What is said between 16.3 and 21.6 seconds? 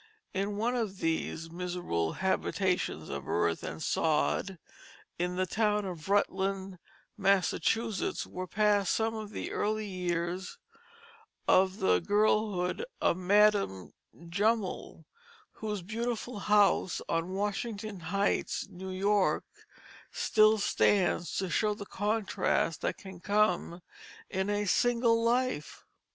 house on Washington Heights, New York, still stands to